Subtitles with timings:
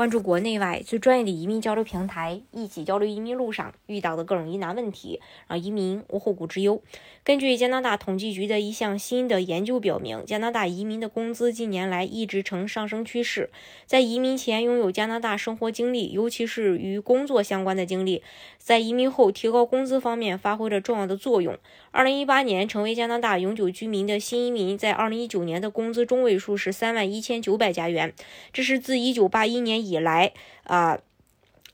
[0.00, 6.80] 关注国内外最专业的移民交流平台，一起交流移民路上遇到的各种疑难问题，让移民无后顾之忧。
[7.22, 13.50] 根据加拿大统计局的一项新的研究表明，加拿大移民的工资近年来一直呈上升趋势。
[13.84, 18.22] 在移民前拥有加拿大生活经历，尤其是与工作相关的经历，
[18.56, 21.58] 在移民后提高工资方面发挥着重要的作用。
[21.90, 28.14] 二零一八年成为加拿大永久居民的新移民，在二零一九年的工资中位数是三万一千九百加元，
[28.50, 30.32] 这是自一九八一年以以来
[30.64, 30.98] 啊。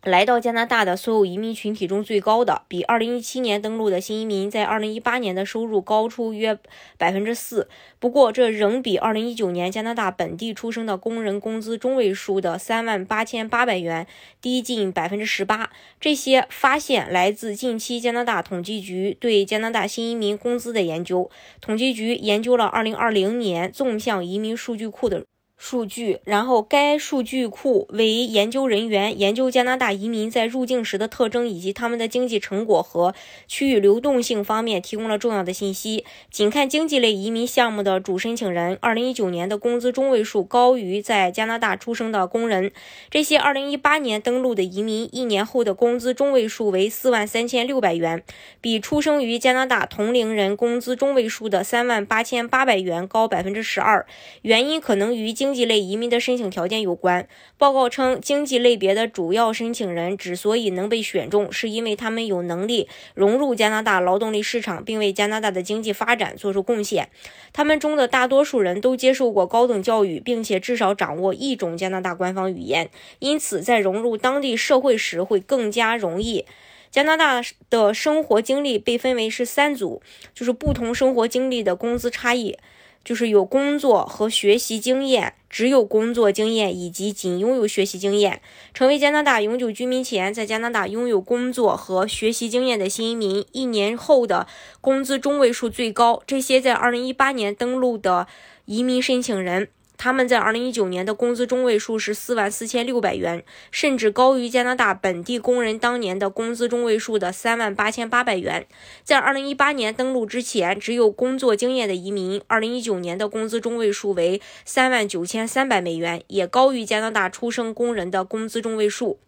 [0.02, 6.56] 来到加拿大的所有移民群体中最高的，比2017年登陆的新移民在2018年的收入高出约
[6.97, 7.69] 百分之四。
[7.98, 14.06] 不过，这仍比2019年加拿大本地出生的工人工资中位数的3万八千八百元
[14.41, 15.70] 低近百分之十八。
[16.01, 21.28] 这些发现来自近期加拿大统计局对加拿大新移民工资的研究。
[21.61, 25.25] 统计局研究了2020年纵向移民数据库的。
[25.59, 33.15] 数据，然后该数据库为研究人员研究加拿大移民在入境时的特征以及他们的经济成果和
[33.49, 36.05] 区域流动性方面提供了重要的信息。
[36.31, 42.71] 仅看经济类移民项目的主申请人，2019年的工资中位数高于在加拿大出生的工人。
[43.11, 48.23] 这些2018年登陆的移民一年后的工资中位数为4万3600元，
[48.61, 54.07] 比出生于加拿大同龄人工资中位数的3万8800元高百分之十二。
[54.43, 57.28] 原因可能与经经济类移民的申请条件有关。
[57.56, 67.11] 报告称，经济类别的主要申请人之所以能被选中，是因为他们有能力融入加拿大劳动力市场，并为加拿大的经济发展做出贡献。
[67.53, 76.44] 他们中的大多数人都接受过高等教育，并且至少掌握一种加拿大官方语言，因此在融入当地社会时会更加容易。
[76.91, 80.03] 加拿大的生活经历被分为是三组，
[80.34, 82.59] 就是不同生活经历的工资差异。
[83.05, 88.41] 就是有工作和学习经验，只有工作经验以及仅拥有学习经验。
[88.75, 94.47] 成为加拿大永久居民前，在加拿大拥有工作和学习经验的新移民，一年后的
[94.81, 96.23] 工资中位数最高。
[96.27, 98.27] 这些在2018年登陆的
[98.65, 99.69] 移民申请人。
[99.99, 108.67] 他们在二零一九年的工资中位数是四万四千六百元，甚至高于加拿大本地工人当年的工资中位数的三万八千八百元。
[109.03, 119.19] 在二零一八年登陆之前，只有工作经验的移民，二零一九年的工资中位数为三万九千三百美元，也高于加拿大出生工人的工资中位数。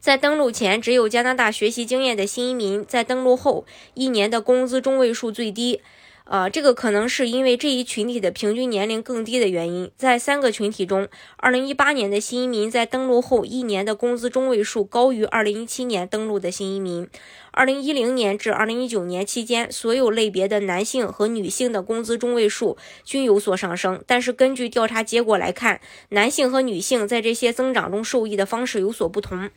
[0.00, 5.80] 在登陆前，只有加拿大学习经验的新移民，在登陆后一年的工资中位数最低。
[6.24, 9.90] 呃，这个可能是因为这一群体的平均年龄更低的原因。
[9.96, 11.08] 在三个群体中
[11.40, 17.08] ，2018年的新移民在登陆后一年的工资中位数高于2017年登陆的新移民。
[17.52, 24.02] 2010年至2019年期间，所有类别的男性和女性的工资中位数均有所上升。
[24.06, 25.80] 但是，根据调查结果来看，
[26.10, 29.50] 男性和女性在这些增长中受益的方式有所不同。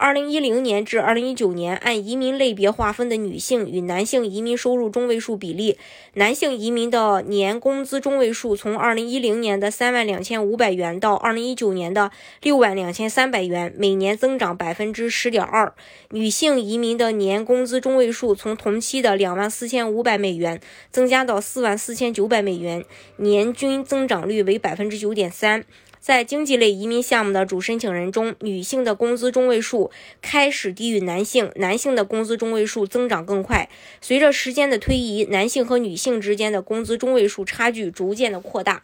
[0.00, 5.76] 2010年至2019年，按移民类别划分的女性与男性移民收入中位数比例，
[6.14, 15.74] 男性移民的年工资中位数从2010年的3万2500元到2019年的6万2300元，每年增长百分之十点二；
[16.12, 20.58] 女性移民的年工资中位数从同期的两万四千五百美元
[20.90, 22.82] 增加到四万四千九百美元，
[23.16, 25.66] 年均增长率为百分之九点三。
[26.00, 29.90] 在经济类移民项目的主申请人中，女性的工资中位数
[30.22, 33.68] 开始低于男性，男性的工资中位数增长更快。
[34.00, 38.82] 随着时间的推移，男性和女性之间的工资中位数差距逐渐的扩大。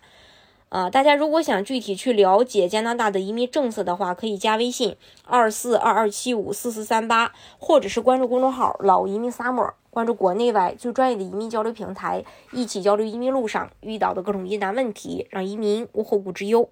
[0.68, 4.94] 啊，大家如果想具体去了解加拿大的移民政策的话，可以加微信
[5.24, 12.22] 二四二二七五四四三八，或者是关注公众号“老移民 summer”，关注国内外最专业的移民交流平台，
[12.52, 16.68] 一起交流移民路上遇到的各种疑难问题，让移民无后顾之忧。